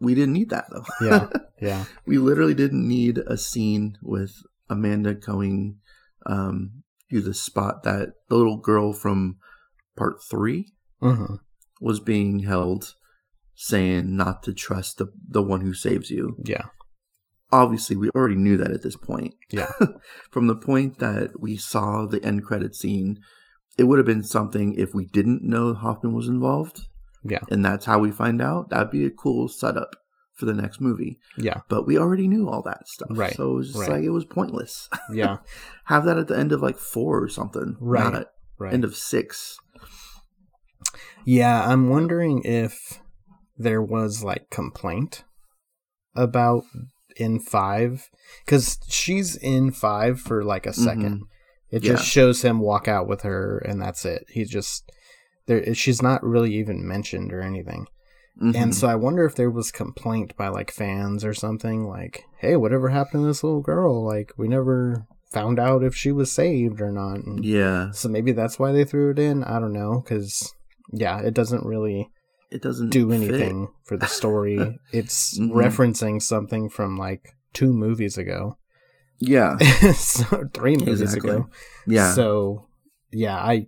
[0.00, 0.84] we didn't need that though.
[1.06, 1.28] Yeah.
[1.60, 1.86] Yeah.
[2.06, 4.32] we literally didn't need a scene with
[4.70, 5.80] Amanda going
[6.24, 9.36] um, to the spot that the little girl from
[9.96, 11.36] part three hmm
[11.80, 12.94] was being held,
[13.54, 16.36] saying not to trust the the one who saves you.
[16.44, 16.66] Yeah.
[17.52, 19.34] obviously we already knew that at this point.
[19.50, 19.70] Yeah.
[20.30, 23.20] From the point that we saw the end credit scene,
[23.78, 26.80] it would have been something if we didn't know Hoffman was involved.
[27.24, 27.40] Yeah.
[27.48, 28.70] And that's how we find out.
[28.70, 29.94] That'd be a cool setup
[30.38, 31.18] for the next movie.
[31.36, 31.60] Yeah.
[31.68, 33.08] But we already knew all that stuff.
[33.10, 33.90] Right, So it was just right.
[33.90, 34.88] like it was pointless.
[35.12, 35.38] Yeah.
[35.86, 37.76] Have that at the end of like four or something.
[37.80, 38.26] Right, Not
[38.58, 38.74] Right.
[38.74, 39.58] end of six.
[41.24, 43.00] Yeah, I'm wondering if
[43.56, 45.24] there was like complaint
[46.14, 46.64] about
[47.16, 48.08] in five
[48.44, 51.02] because she's in five for like a mm-hmm.
[51.02, 51.20] 2nd
[51.70, 54.24] It just shows him walk out with her, and that's it.
[54.28, 54.90] He's just
[55.46, 55.74] there.
[55.74, 57.86] She's not really even mentioned or anything.
[58.40, 58.54] Mhm.
[58.54, 62.56] And so I wonder if there was complaint by like fans or something like, "Hey,
[62.56, 64.04] whatever happened to this little girl?
[64.04, 68.32] Like, we never found out if she was saved or not." And yeah, so maybe
[68.32, 69.42] that's why they threw it in.
[69.44, 70.54] I don't know, because
[70.92, 72.10] yeah, it doesn't really
[72.50, 73.16] it doesn't do fit.
[73.16, 74.78] anything for the story.
[74.92, 75.50] it's Mhm.
[75.52, 78.56] referencing something from like two movies ago,
[79.18, 79.56] Yeah,
[79.96, 81.30] so, three movies Exactly.
[81.30, 81.48] ago.
[81.88, 82.12] yeah.
[82.12, 82.68] So
[83.10, 83.66] yeah, I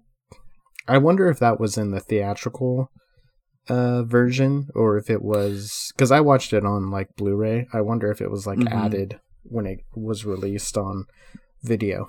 [0.87, 2.91] I wonder if that was in the theatrical
[3.69, 7.69] uh version or if it was because I watched it on like Blu-ray.
[7.73, 8.73] I wonder if it was like Mhm.
[8.73, 11.05] added when it was released on
[11.63, 12.09] video.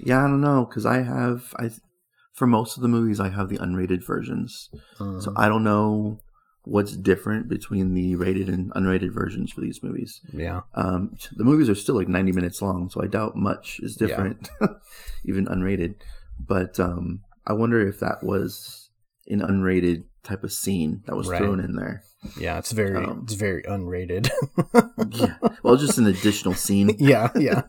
[0.00, 1.70] Yeah, I don't know because I have I
[2.32, 6.20] for most of the movies I have the unrated versions, Um, so I don't know
[6.64, 10.20] what's different between the rated and unrated versions for these movies.
[10.32, 13.96] yeah, Um, the movies are still like ninety minutes long, so I doubt much is
[14.00, 14.06] Yeah.
[14.06, 14.50] different,
[15.24, 15.96] even unrated.
[16.38, 18.90] But um, I wonder if that was
[19.28, 21.38] an unrated type of scene that was Right.
[21.38, 22.02] thrown in there.
[22.38, 24.28] yeah, it's very Um, it's very unrated.
[25.12, 26.94] Yeah, well, just an additional scene.
[26.98, 27.62] yeah, yeah.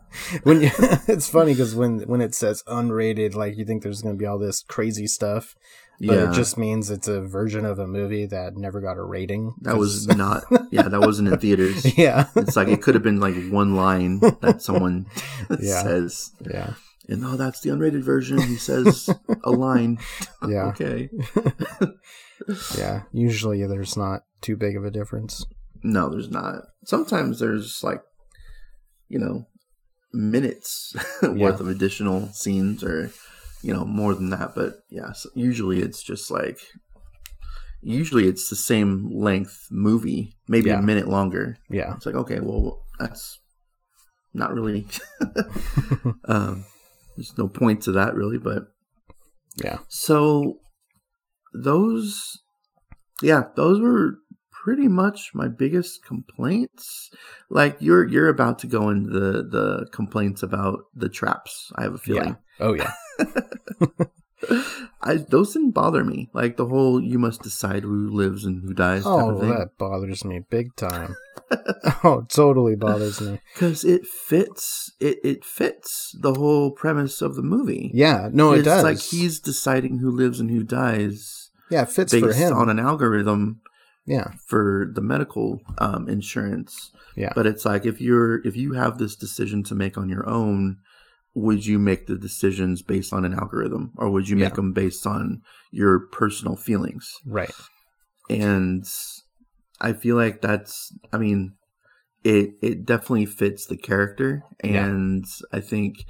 [0.44, 0.70] When you,
[1.08, 4.26] it's funny because when when it says unrated, like you think there's going to be
[4.28, 5.56] all this crazy stuff,
[6.00, 9.04] but yeah, it just means it's a version of a movie that never got a
[9.04, 9.56] rating.
[9.62, 10.44] that was not.
[10.72, 11.98] Yeah, that wasn't in theaters.
[11.98, 15.08] yeah, It's like it could have been like one line that someone
[15.50, 15.82] Yeah.
[15.84, 16.74] says, yeah,
[17.12, 18.42] and oh, that's the unrated version.
[18.42, 19.10] He says
[19.44, 20.00] a line.
[20.48, 21.10] yeah, Okay.
[22.78, 23.04] yeah.
[23.12, 25.46] Usually there's not too big of a difference.
[25.84, 26.64] No, there's not.
[26.86, 28.02] Sometimes there's like,
[29.10, 29.46] you know,
[30.14, 33.12] minutes worth of additional scenes, or
[33.62, 34.54] you know, more than that.
[34.56, 36.58] But yeah, so usually it's just like,
[37.82, 40.80] usually it's the same length movie, maybe Yeah.
[40.80, 41.58] a minute longer.
[41.70, 43.40] Yeah, It's like okay, well, that's
[44.34, 44.88] not really.
[46.26, 46.66] um,
[47.16, 48.68] there's no point to that really, but
[49.56, 50.60] yeah, so
[51.54, 52.40] those
[53.22, 54.18] yeah, those were
[54.52, 57.10] pretty much my biggest complaints.
[57.50, 61.72] Like you're you're about to go into the the complaints about the traps.
[61.76, 62.38] I have a feeling.
[62.60, 62.92] oh yeah,
[65.02, 66.30] I those didn't bother me.
[66.34, 69.50] Like the whole you must decide who lives and who dies type oh of thing.
[69.50, 71.16] that bothers me big time.
[72.04, 73.40] oh, totally bothers me.
[73.54, 77.92] Because it fits it, it fits the whole premise of the movie.
[77.94, 78.84] Yeah, no, it does.
[78.84, 82.54] like he's deciding who lives and who dies yeah, it fits for him.
[82.54, 83.62] on an algorithm
[84.06, 86.92] yeah, for the medical um, insurance.
[87.16, 90.28] yeah, But it's like if you're if you have this decision to make on your
[90.28, 90.78] own,
[91.34, 94.56] would you make the decisions based on an algorithm, or would you make Yeah.
[94.56, 95.42] them based on
[95.72, 97.10] your personal feelings?
[97.26, 97.54] right.
[98.30, 98.86] And
[99.80, 101.54] I feel like that's I mean,
[102.24, 104.86] it it definitely fits the character, Yeah.
[104.86, 106.06] and I think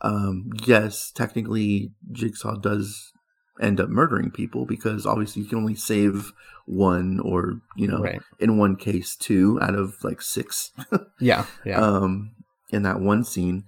[0.00, 3.12] um, yes, technically Jigsaw does
[3.60, 6.32] end up murdering people because obviously you can only save
[6.66, 8.20] one or you know Right.
[8.40, 10.72] in one case two out of like six
[11.20, 12.32] Yeah, yeah, um
[12.70, 13.64] in that one scene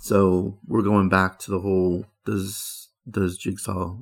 [0.00, 3.96] so we're going back to the whole does does jigsaw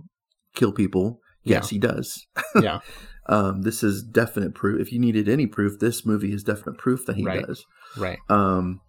[0.54, 1.20] kill people?
[1.44, 2.26] Yes he does.
[2.62, 2.80] Yeah,
[3.26, 4.80] um this is definite proof.
[4.80, 7.46] If you needed any proof this movie is definite proof that he Right.
[7.46, 7.64] does.
[7.96, 8.18] Right.
[8.28, 8.80] um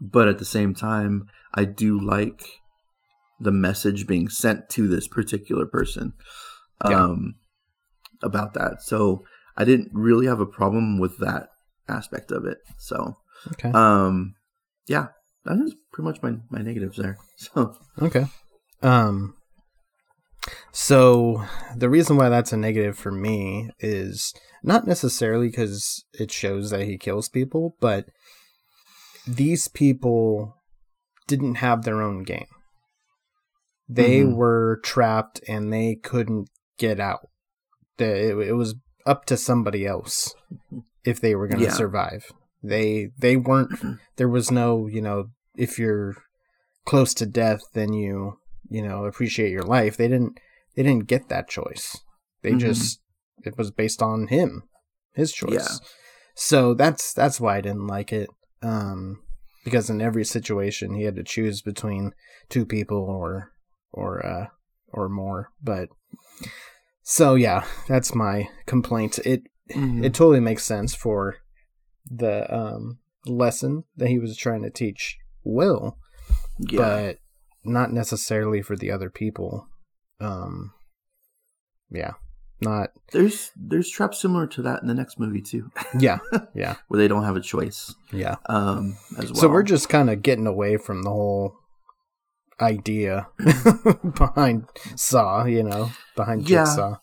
[0.00, 2.42] but at the same time i do like
[3.38, 6.12] the message being sent to this particular person
[6.88, 7.04] Yeah.
[7.04, 7.34] um
[8.22, 8.82] about that.
[8.82, 9.24] So
[9.56, 11.48] i didn't really have a problem with that
[11.88, 12.58] aspect of it.
[12.78, 13.16] So
[13.52, 13.70] Okay.
[13.70, 14.34] um
[14.88, 15.08] yeah
[15.44, 18.26] that is pretty much my my negatives there so Okay.
[18.82, 19.34] Um
[20.72, 21.44] so
[21.76, 26.84] the reason why that's a negative for me is not necessarily cuz it shows that
[26.86, 28.06] he kills people, but
[29.26, 30.56] these people
[31.28, 32.46] didn't have their own game.
[33.88, 34.34] They Mhm.
[34.34, 37.28] were trapped and they couldn't get out.
[37.98, 38.74] It, it was
[39.06, 40.34] up to somebody else
[41.04, 41.72] if they were going to Yeah.
[41.72, 42.32] survive.
[42.62, 43.70] They they weren't
[44.16, 46.14] there was no, you know, if you're
[46.84, 49.96] close to death then you, you know, appreciate your life.
[49.96, 50.38] They didn't
[50.76, 51.96] they didn't get that choice.
[52.42, 52.60] They Mhm.
[52.60, 53.00] just
[53.44, 54.62] it was based on him,
[55.14, 55.52] his choice.
[55.52, 55.86] Yeah.
[56.34, 58.30] So that's that's why I didn't like it.
[58.62, 59.22] Um,
[59.64, 62.12] because in every situation he had to choose between
[62.48, 63.52] two people or
[63.92, 64.46] or uh
[64.88, 65.50] or more.
[65.62, 65.88] But
[67.02, 69.18] so yeah, that's my complaint.
[69.24, 70.04] It Mhm.
[70.04, 71.36] it totally makes sense for
[72.10, 75.96] the um lesson that he was trying to teach Will,
[76.58, 76.78] yeah.
[76.78, 77.16] but
[77.64, 79.66] not necessarily for the other people.
[80.20, 80.72] Um,
[81.90, 82.12] yeah,
[82.60, 86.18] not there's there's traps similar to that in the next movie too, yeah,
[86.54, 87.94] yeah, where they don't have a choice.
[88.12, 88.36] yeah.
[88.46, 89.34] Um, as well.
[89.34, 91.54] So we're just kind of getting away from the whole
[92.60, 93.26] idea
[94.16, 96.64] behind Saw, you know, behind Yeah.
[96.64, 96.96] Jigsaw.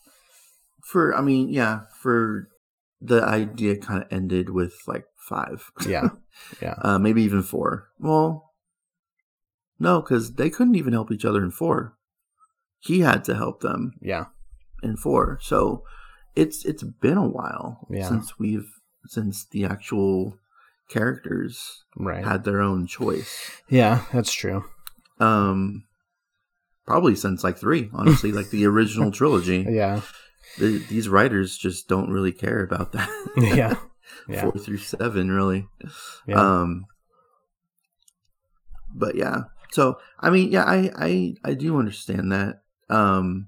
[0.90, 1.14] for.
[1.14, 2.48] I mean, yeah, for
[3.00, 5.70] the idea kind of ended with like five.
[5.86, 6.10] Yeah,
[6.62, 7.88] yeah, uh, maybe even four.
[7.98, 8.52] Well,
[9.78, 11.96] no, because they couldn't even help each other in four.
[12.78, 14.26] He had to help them yeah,
[14.82, 15.38] in four.
[15.42, 15.84] So
[16.36, 18.08] it's it's been a while Yeah.
[18.08, 18.70] since we've
[19.06, 20.38] since the actual
[20.88, 22.24] characters right.
[22.24, 23.62] had their own choice.
[23.68, 24.64] Yeah, that's true.
[25.18, 25.84] Um,
[26.86, 29.66] probably since like three, honestly, like the original trilogy.
[29.70, 30.02] Yeah,
[30.58, 33.08] The, these writers just don't really care about that.
[33.36, 33.74] yeah,
[34.28, 35.68] yeah, four through seven, really.
[36.26, 36.60] yeah.
[36.60, 36.86] Um,
[38.94, 42.62] but yeah, so I mean, yeah, I I I do understand that.
[42.88, 43.46] Um,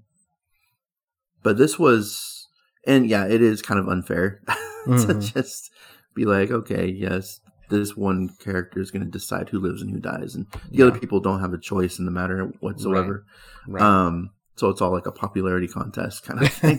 [1.43, 2.47] but this was,
[2.87, 4.41] and yeah, it is kind of unfair
[4.87, 5.33] to Mhm.
[5.35, 5.71] just
[6.15, 9.99] be like, okay, yes, this one character is going to decide who lives and who
[10.01, 10.87] dies, and the Yeah.
[10.87, 13.25] other people don't have a choice in the matter whatsoever.
[13.67, 13.83] right.
[13.83, 14.31] Um,
[14.63, 16.79] so it's all like a popularity contest kind of thing.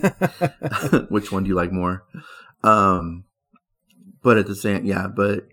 [1.10, 2.06] Which one do you like more?
[2.62, 3.24] Um,
[4.22, 5.48] but at the same, yeah, but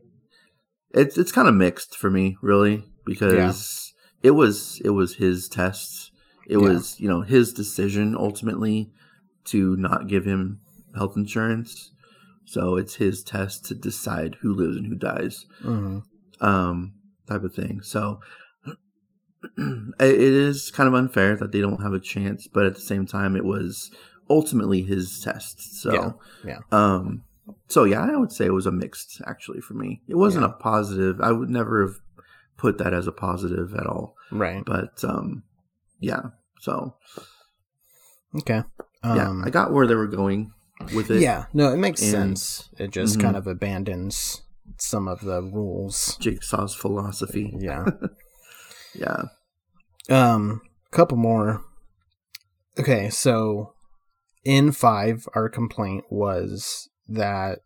[0.91, 6.11] it's it's kind of mixed for me, really, because it was it was his test.
[6.47, 6.69] It Yeah.
[6.69, 8.91] was you know his decision ultimately
[9.45, 10.59] to not give him
[10.95, 11.91] health insurance.
[12.45, 16.03] So it's his test to decide who lives and who dies Mhm.
[16.39, 16.93] um,
[17.27, 17.81] type of thing.
[17.81, 18.19] So
[19.57, 23.05] it is kind of unfair that they don't have a chance, but at the same
[23.05, 23.91] time, it was
[24.29, 25.81] ultimately his test.
[25.81, 26.11] So Yeah,
[26.45, 26.59] yeah.
[26.71, 27.23] Um,
[27.67, 30.01] so yeah, I would say it was a mixed actually for me.
[30.07, 30.51] It wasn't Yeah.
[30.51, 31.19] a positive.
[31.21, 31.95] I would never have
[32.57, 34.15] put that as a positive at all.
[34.31, 34.63] Right.
[34.65, 35.43] But um,
[35.99, 36.21] yeah.
[36.59, 36.95] So
[38.35, 38.63] Okay.
[39.03, 40.53] Um, yeah, I got where they were going
[40.93, 41.21] with it.
[41.21, 41.45] yeah.
[41.53, 42.69] No, it makes And- sense.
[42.77, 43.21] It just Mhm.
[43.21, 44.41] kind of abandons
[44.77, 46.15] some of the rules.
[46.21, 47.55] Jigsaw's philosophy.
[47.59, 47.85] Yeah.
[48.93, 49.23] Yeah.
[50.09, 51.61] Um, a couple more.
[52.79, 53.73] Okay, so
[54.43, 57.59] in five, our complaint was that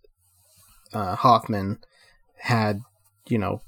[0.93, 1.79] uh, Hoffman
[2.39, 2.79] had,
[3.27, 3.61] you know,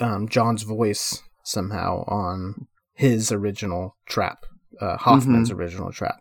[0.00, 4.38] um, John's voice somehow on his original trap,
[4.80, 6.20] uh, Hoffman's original trap.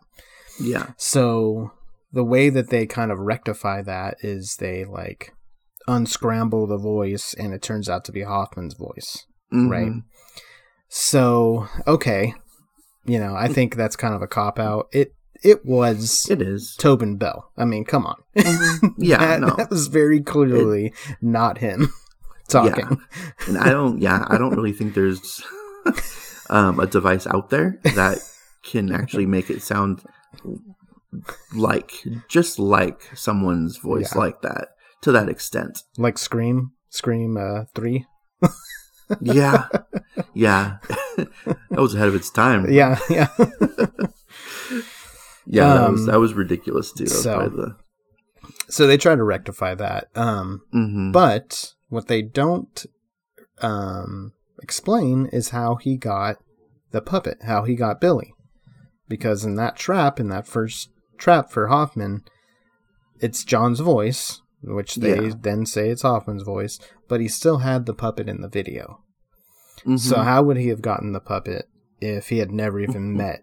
[0.59, 0.91] Yeah.
[0.97, 1.71] So
[2.11, 5.33] the way that they kind of rectify that is they like
[5.87, 9.25] unscramble the voice, and it turns out to be Hoffman's voice.
[9.53, 9.69] Mhm.
[9.69, 9.91] Right.
[10.89, 12.33] So okay,
[13.05, 14.87] you know, I think that's kind of a cop out.
[14.91, 16.75] It it was It is.
[16.77, 17.51] Tobin Bell.
[17.57, 18.15] I mean, come on.
[18.97, 19.17] Yeah.
[19.19, 19.55] that, no.
[19.57, 21.93] that was very clearly not him
[22.47, 22.99] talking.
[23.47, 24.01] and I don't.
[24.01, 25.43] Yeah, I don't really think there's
[26.49, 28.19] um, a device out there that
[28.63, 30.03] can actually make it sound
[31.53, 31.91] like
[32.27, 34.19] just like someone's voice Yeah.
[34.21, 34.69] like that
[35.01, 35.83] to that extent.
[35.97, 38.05] Like Scream, Scream uh, three.
[39.21, 39.67] Yeah,
[40.33, 40.77] yeah,
[41.17, 41.27] that
[41.71, 42.69] was ahead of its time.
[42.71, 43.29] Yeah, yeah.
[45.45, 47.05] yeah, that was Um, that was ridiculous too.
[47.05, 47.75] That so- the,
[48.67, 50.07] so they try to rectify that.
[50.15, 51.11] Um, Mhm.
[51.11, 52.85] But what they don't
[53.61, 56.37] um, explain is how he got
[56.91, 58.33] the puppet, how he got Billy.
[59.07, 60.89] Because in that trap, in that first
[61.19, 62.23] trap for Hoffman,
[63.19, 65.33] it's John's voice, which they Yeah.
[65.41, 69.01] then say it's Hoffman's voice, but he still had the puppet in the video.
[69.85, 69.99] Mhm.
[69.99, 71.67] So how would he have gotten the puppet
[72.01, 73.41] if he had never even met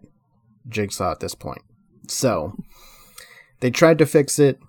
[0.67, 1.61] Jigsaw at this point?
[2.07, 2.57] So
[3.61, 4.59] they tried to fix it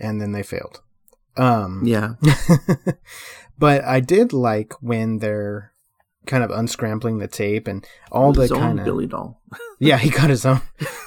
[0.00, 0.82] and then they failed.
[1.36, 2.14] Um yeah,
[3.58, 5.72] but I did like when they're
[6.26, 9.40] kind of unscrambling the tape and all the his own kind of Billy doll.
[9.78, 10.60] yeah he got his own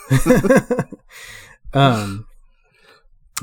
[1.74, 2.26] um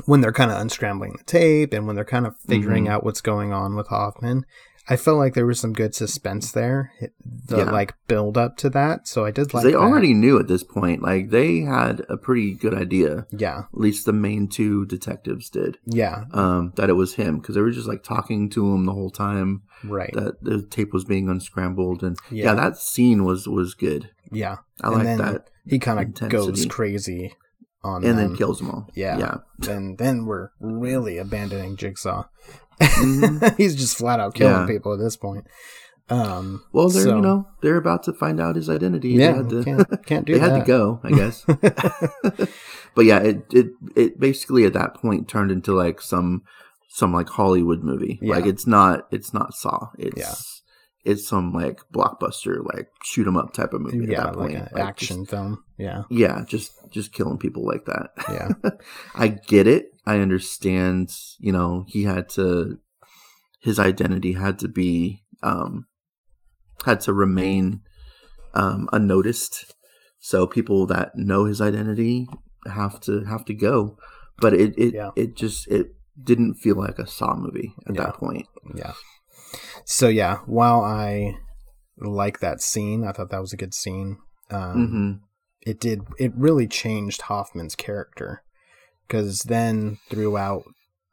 [0.05, 2.89] when they're kind of unscrambling the tape and when they're kind of figuring Mhm.
[2.89, 4.45] out what's going on with Hoffman
[4.91, 6.91] I felt like there was some good suspense there
[7.45, 7.71] the Yeah.
[7.71, 9.77] like build up to that so I did like they that.
[9.77, 11.03] already knew at this point.
[11.03, 13.27] Like they had a pretty good idea.
[13.31, 15.77] yeah At least the main two detectives did.
[15.85, 18.93] yeah um, that it was him because they were just like talking to him the
[18.93, 22.53] whole time right that the tape was being unscrambled and yeah, Yeah.
[22.55, 24.09] that scene was was good.
[24.31, 25.49] yeah I like that.
[25.67, 27.35] he kind of goes crazy
[27.83, 28.87] on and them, then kills them all.
[28.93, 29.17] Yeah.
[29.17, 29.35] yeah.
[29.57, 32.25] then then we're really abandoning Jigsaw.
[32.81, 33.55] Mhm.
[33.57, 34.67] He's just flat out killing Yeah.
[34.67, 35.45] people at this point.
[36.09, 39.09] Um, Well, they're So- you know they're about to find out his identity.
[39.09, 40.51] yeah, they had to, can't, can't do they that.
[40.51, 41.45] had to go, I guess.
[42.95, 46.43] but yeah, it it it basically at that point turned into like some
[46.89, 48.19] some like Hollywood movie.
[48.21, 48.35] Yeah.
[48.35, 49.89] Like it's not it's not Saw.
[49.97, 50.33] It's Yeah.
[51.05, 54.05] It's some like blockbuster like shoot 'em up type of movie.
[54.11, 54.57] yeah, at that like point.
[54.63, 55.63] an Like, action film.
[55.77, 58.09] Yeah, Just, yeah, just just killing people like that.
[58.29, 58.49] yeah,
[59.15, 59.91] I get it.
[60.05, 61.11] I understand.
[61.39, 62.79] You know, he had to.
[63.61, 65.85] His identity had to be um,
[66.85, 67.81] had to remain
[68.53, 69.73] um, unnoticed.
[70.19, 72.27] So people that know his identity
[72.65, 73.97] have to have to go.
[74.41, 75.11] But it it, Yeah.
[75.15, 78.03] it just it didn't feel like a Saw movie at Yeah.
[78.05, 78.47] that point.
[78.75, 78.93] yeah.
[79.91, 81.37] So yeah, while I
[81.97, 84.17] like that scene, I thought that was a good scene.
[84.51, 85.11] Um, hmm
[85.69, 86.01] It did.
[86.19, 88.43] It really changed Hoffman's character
[89.07, 90.61] because then throughout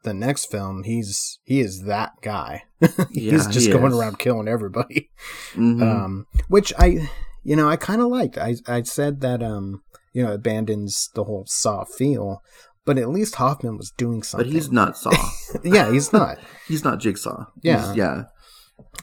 [0.03, 2.65] the next film, he's he is that guy.
[2.79, 3.97] he's Yeah, just he going is.
[3.97, 5.09] around killing everybody.
[5.55, 7.09] hmm um, which I,
[7.43, 8.37] you know, I kind of liked.
[8.37, 9.81] I I said that um,
[10.13, 12.41] you know, abandons the whole Saw feel,
[12.85, 14.47] but at least Hoffman was doing something.
[14.47, 15.11] but he's not Saw.
[15.63, 16.37] yeah, he's not.
[16.67, 17.45] he's not Jigsaw.
[17.63, 17.81] Yeah.
[17.87, 18.23] He's- yeah.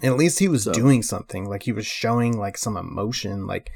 [0.03, 1.49] At least he was So- doing something.
[1.49, 3.47] Like he was showing like some emotion.
[3.47, 3.71] Like,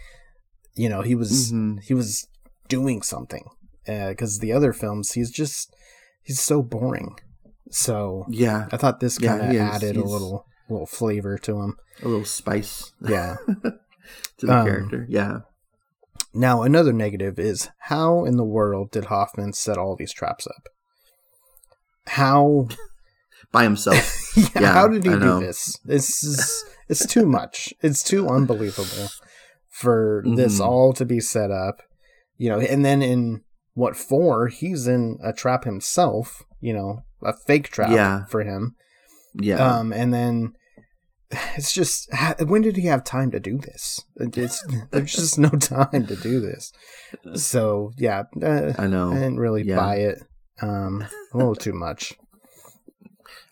[0.75, 1.81] you know, he was Mhm.
[1.83, 2.27] he was
[2.69, 3.45] doing something.
[3.87, 5.75] Because the other films, he's just
[6.23, 7.17] he's so boring.
[7.71, 8.69] So Yeah.
[8.73, 9.61] I thought this kind of is.
[9.61, 11.77] added a little little flavor to him.
[12.03, 12.93] A little spice.
[13.01, 13.37] Yeah.
[14.39, 15.07] to the Um, character.
[15.09, 15.41] Yeah.
[16.35, 20.69] Now, another negative is how in the world did Hoffman set all these traps up?
[22.07, 22.69] How
[23.53, 24.33] By himself.
[24.37, 25.41] yeah, Yeah, how did he I do know.
[25.41, 25.79] this?
[25.85, 27.73] This is it's too much.
[27.83, 29.09] It's too unbelievable
[29.71, 30.67] for this Mhm.
[30.67, 31.83] all to be set up.
[32.37, 33.43] You know, and then in
[33.75, 34.49] what for?
[34.49, 38.25] He's in a trap himself, you know, a fake trap Yeah.
[38.27, 38.75] for him.
[39.35, 39.79] yeah.
[39.79, 40.53] Um and then
[41.57, 42.09] it's just
[42.47, 44.01] when did he have time to do this?
[44.17, 46.73] It's there's just no time to do this.
[47.35, 49.11] So, yeah, uh, I know.
[49.13, 49.77] I didn't really Yeah.
[49.77, 50.19] buy it.
[50.61, 52.15] Um, a little too much.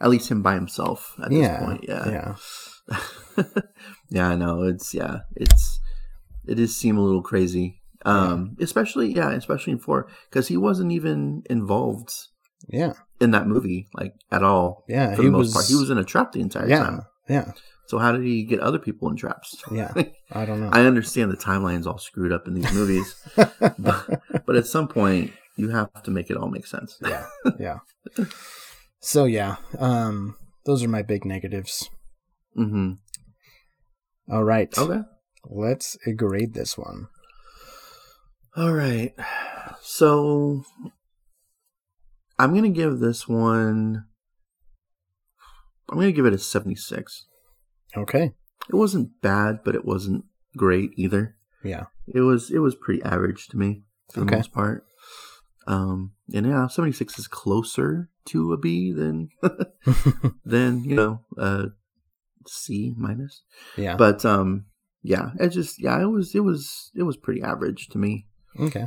[0.00, 1.84] At least him by himself at yeah, this point.
[1.88, 2.08] Yeah.
[2.08, 3.44] yeah,
[4.10, 4.62] yeah, I know.
[4.62, 5.80] It's yeah, it's
[6.46, 7.80] it does seem a little crazy.
[8.04, 12.12] Um especially yeah, especially in four because he wasn't even involved
[12.68, 14.84] yeah, in that movie like at all.
[14.88, 15.14] yeah.
[15.14, 15.52] For he the most was.
[15.54, 17.02] part, he was in a trap the entire yeah, time.
[17.28, 17.52] yeah,
[17.86, 19.56] So how did he get other people in traps?
[19.72, 19.92] yeah.
[20.32, 20.70] I don't know.
[20.72, 25.32] I understand the timeline's all screwed up in these movies, but, but at some point
[25.56, 26.98] you have to make it all make sense.
[27.02, 27.26] yeah,
[27.58, 27.78] yeah.
[29.00, 31.88] So yeah, um, those are my big negatives.
[32.58, 32.92] Mm-hmm.
[34.32, 35.02] All right, Okay.
[35.44, 37.08] let's grade this one.
[38.56, 39.14] All right.
[39.82, 40.64] So
[42.38, 44.06] I'm going to give this one
[45.88, 47.26] I'm to give it a 76.
[47.96, 48.32] Okay.
[48.68, 50.24] It wasn't bad, but it wasn't
[50.56, 51.36] great either.
[51.62, 51.84] Yeah.
[52.12, 53.82] It was it was pretty average to me
[54.12, 54.84] for the most part.
[55.66, 59.28] Um and yeah, 76 is closer to a B than
[60.44, 61.66] than, you know, a
[62.46, 63.42] C minus.
[63.76, 63.96] yeah.
[63.96, 64.66] But um
[65.02, 68.26] yeah, it just yeah, it was it was it was pretty average to me.
[68.60, 68.86] okay.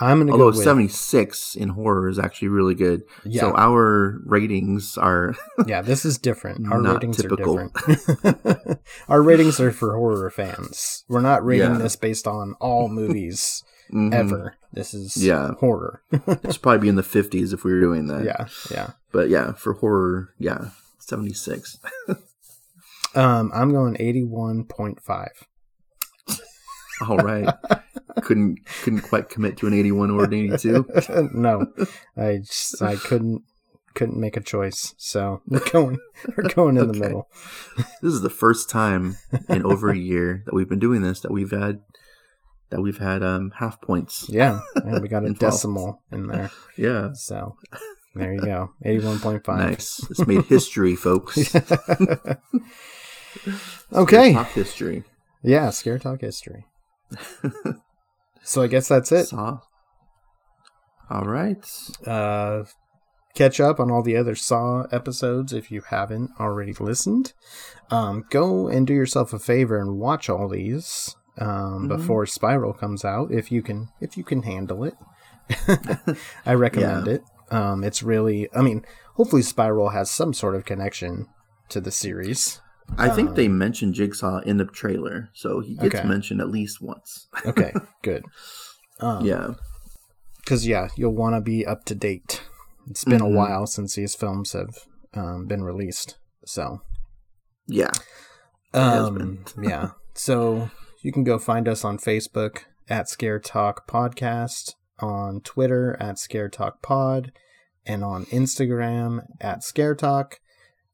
[0.00, 3.02] I'm gonna Although go with 76 in horror is actually really good.
[3.24, 3.40] yeah.
[3.40, 5.34] So our ratings are
[5.66, 6.70] yeah, this is different.
[6.70, 7.58] Our ratings typical.
[7.58, 8.78] are different.
[9.08, 11.04] Our ratings are for horror fans.
[11.08, 11.78] We're not rating Yeah.
[11.78, 14.12] this based on all movies Mhm.
[14.14, 14.54] ever.
[14.72, 15.52] This is Yeah.
[15.60, 16.02] horror.
[16.44, 18.24] It's probably be in the 50s if we were doing that.
[18.24, 18.90] yeah, yeah.
[19.12, 21.78] But yeah, for horror, yeah, 76.
[23.14, 25.28] Um, I'm going 81.5.
[27.08, 27.48] All right.
[28.22, 30.84] couldn't couldn't quite commit to an 81 or an 82.
[31.32, 31.66] no,
[32.16, 33.42] I just I couldn't
[33.94, 34.94] couldn't make a choice.
[34.98, 35.98] So we're going
[36.36, 37.28] we're going in the middle.
[38.02, 39.16] This is the first time
[39.48, 41.80] in over a year that we've been doing this that we've had
[42.70, 44.26] that we've had um half points.
[44.28, 46.50] Yeah, and we got a decimal in there.
[46.76, 47.12] Yeah.
[47.14, 47.56] So
[48.14, 49.46] there you go, 81.5.
[49.46, 50.04] Nice.
[50.10, 51.54] It's made history, folks.
[53.92, 54.32] okay.
[54.32, 55.04] Talk history.
[55.42, 56.66] Yeah, scare talk history.
[58.42, 59.26] so I guess that's it.
[59.26, 59.60] Saw.
[61.10, 61.64] All right.
[62.04, 62.64] Uh,
[63.34, 67.34] catch up on all the other Saw episodes if you haven't already listened.
[67.90, 71.88] Um, go and do yourself a favor and watch all these um, Mhm.
[71.88, 74.94] before Spiral comes out if you can if you can handle it.
[76.46, 77.12] I recommend Yeah.
[77.14, 77.22] it.
[77.50, 78.84] Um, it's really, I mean,
[79.14, 81.26] hopefully Spiral has some sort of connection
[81.70, 82.60] to the series.
[82.98, 86.06] I think Um, they mentioned Jigsaw in the trailer, so he gets Okay.
[86.08, 87.28] mentioned at least once.
[87.46, 87.72] Okay,
[88.02, 88.24] good.
[89.00, 89.54] Um, yeah.
[90.38, 92.42] because yeah, you'll want to be up to date.
[92.90, 93.26] It's been Mhm.
[93.26, 94.74] a while since these films have
[95.14, 96.16] um, been released,
[96.46, 96.80] so
[97.66, 97.92] Yeah.
[98.74, 99.90] has um, yeah.
[100.14, 100.70] So
[101.00, 106.48] you can go find us on Facebook at Scare Talk Podcast, on Twitter at Scare
[106.48, 107.32] Talk Pod,
[107.86, 110.40] and on Instagram at Scare Talk.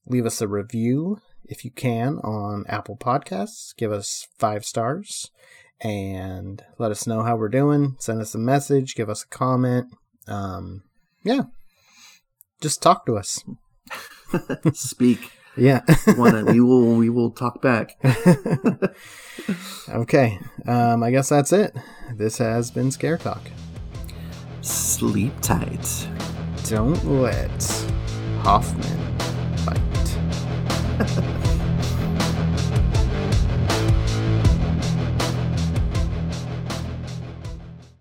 [0.07, 3.75] Leave us a review if you can on Apple Podcasts.
[3.77, 5.31] Give us five stars
[5.81, 7.97] and let us know how we're doing.
[7.99, 9.87] Send us a message, give us a comment.
[10.27, 10.83] Um,
[11.23, 11.43] yeah.
[12.61, 13.43] Just talk to us.
[14.73, 15.31] Speak.
[15.57, 15.83] Yeah.
[16.17, 17.97] Wanna, we will we will talk back.
[19.89, 20.39] okay.
[20.67, 21.77] Um, I guess that's it.
[22.13, 23.43] This has been Scare Talk.
[24.61, 26.09] Sleep tight.
[26.69, 27.87] Don't let
[28.43, 29.17] Hoffman
[29.67, 31.41] bite.